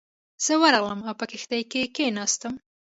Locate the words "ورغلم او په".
0.61-1.25